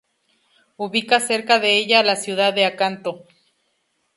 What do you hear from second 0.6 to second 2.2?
Ubica cerca de ella a la